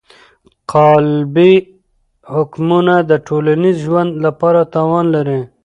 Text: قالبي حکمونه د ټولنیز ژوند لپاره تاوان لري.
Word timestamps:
قالبي 0.73 1.53
حکمونه 2.33 2.95
د 3.09 3.11
ټولنیز 3.27 3.75
ژوند 3.85 4.11
لپاره 4.25 4.59
تاوان 4.73 5.05
لري. 5.15 5.41